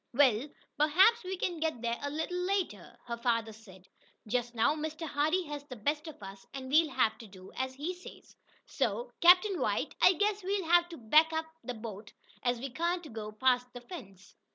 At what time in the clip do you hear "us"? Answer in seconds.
6.23-6.43